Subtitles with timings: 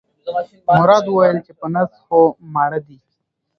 [0.79, 2.19] مراد وویل چې په نس خو
[2.53, 2.97] ماړه دي.